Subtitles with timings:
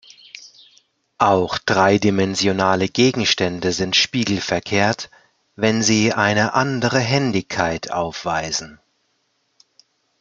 [1.19, 5.11] Auch dreidimensionale Gegenstände sind spiegelverkehrt,
[5.55, 8.79] wenn sie eine andere Händigkeit aufweisen.